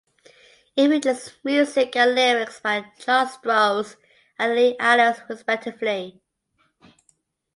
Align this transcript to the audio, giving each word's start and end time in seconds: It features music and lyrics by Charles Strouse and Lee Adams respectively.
It 0.75 0.89
features 0.89 1.31
music 1.43 1.95
and 1.95 2.15
lyrics 2.15 2.59
by 2.59 2.91
Charles 2.97 3.33
Strouse 3.37 3.97
and 4.39 4.55
Lee 4.55 4.75
Adams 4.79 5.21
respectively. 5.29 6.19